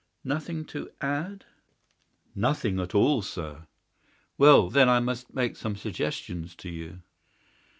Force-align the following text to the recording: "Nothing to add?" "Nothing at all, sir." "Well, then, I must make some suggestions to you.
"Nothing 0.23 0.65
to 0.65 0.89
add?" 0.99 1.45
"Nothing 2.33 2.79
at 2.79 2.95
all, 2.95 3.21
sir." 3.21 3.67
"Well, 4.35 4.67
then, 4.71 4.89
I 4.89 4.99
must 4.99 5.35
make 5.35 5.55
some 5.55 5.75
suggestions 5.75 6.55
to 6.55 6.69
you. 6.71 7.01